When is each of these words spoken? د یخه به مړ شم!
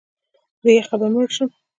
د 0.63 0.65
یخه 0.77 0.95
به 0.99 1.07
مړ 1.13 1.27
شم! 1.35 1.49